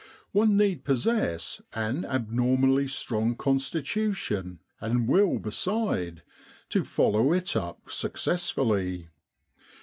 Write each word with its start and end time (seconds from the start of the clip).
One 0.31 0.57
need 0.57 0.83
possess 0.83 1.61
an 1.73 2.05
abnormally 2.05 2.87
strong 2.87 3.35
constitution, 3.35 4.59
and 4.79 5.07
will 5.07 5.37
beside, 5.37 6.23
to 6.69 6.83
follow 6.83 7.33
it 7.33 7.55
up 7.55 7.81
successfully. 7.91 9.09